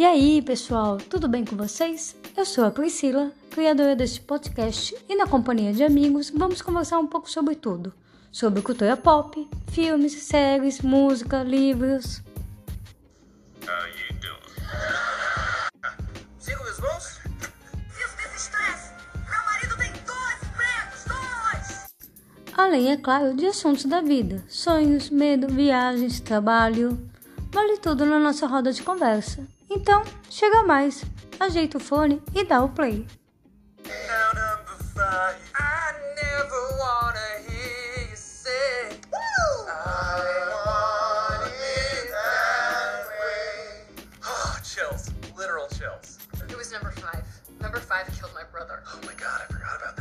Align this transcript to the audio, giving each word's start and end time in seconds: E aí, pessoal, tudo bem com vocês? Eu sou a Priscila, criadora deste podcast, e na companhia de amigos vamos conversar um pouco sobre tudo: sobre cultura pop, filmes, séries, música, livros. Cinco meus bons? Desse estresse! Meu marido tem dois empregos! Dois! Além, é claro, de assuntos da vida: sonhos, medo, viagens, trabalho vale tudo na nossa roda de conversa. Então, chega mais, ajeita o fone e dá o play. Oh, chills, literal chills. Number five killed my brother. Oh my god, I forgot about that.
E 0.00 0.04
aí, 0.06 0.40
pessoal, 0.40 0.96
tudo 0.96 1.28
bem 1.28 1.44
com 1.44 1.54
vocês? 1.54 2.16
Eu 2.34 2.46
sou 2.46 2.64
a 2.64 2.70
Priscila, 2.70 3.32
criadora 3.50 3.94
deste 3.94 4.18
podcast, 4.22 4.96
e 5.06 5.14
na 5.14 5.26
companhia 5.26 5.74
de 5.74 5.84
amigos 5.84 6.30
vamos 6.34 6.62
conversar 6.62 6.98
um 6.98 7.06
pouco 7.06 7.30
sobre 7.30 7.54
tudo: 7.54 7.92
sobre 8.32 8.62
cultura 8.62 8.96
pop, 8.96 9.46
filmes, 9.70 10.14
séries, 10.14 10.80
música, 10.80 11.42
livros. 11.42 12.22
Cinco 16.38 16.64
meus 16.64 16.80
bons? 16.80 17.20
Desse 18.16 18.36
estresse! 18.36 18.94
Meu 19.28 19.44
marido 19.44 19.76
tem 19.76 19.92
dois 20.06 20.38
empregos! 20.48 21.04
Dois! 21.04 22.54
Além, 22.56 22.90
é 22.90 22.96
claro, 22.96 23.36
de 23.36 23.44
assuntos 23.44 23.84
da 23.84 24.00
vida: 24.00 24.42
sonhos, 24.48 25.10
medo, 25.10 25.46
viagens, 25.46 26.20
trabalho 26.20 27.09
vale 27.50 27.78
tudo 27.78 28.06
na 28.06 28.18
nossa 28.18 28.46
roda 28.46 28.72
de 28.72 28.82
conversa. 28.82 29.46
Então, 29.68 30.02
chega 30.28 30.62
mais, 30.62 31.04
ajeita 31.38 31.78
o 31.78 31.80
fone 31.80 32.22
e 32.34 32.44
dá 32.44 32.62
o 32.62 32.68
play. 32.68 33.06
Oh, 44.22 44.56
chills, 44.62 45.08
literal 45.36 45.68
chills. 45.74 46.18
Number 47.60 47.80
five 47.80 48.06
killed 48.18 48.32
my 48.34 48.44
brother. 48.50 48.82
Oh 48.86 49.00
my 49.06 49.12
god, 49.14 49.42
I 49.42 49.52
forgot 49.52 49.76
about 49.76 49.96
that. 49.96 49.99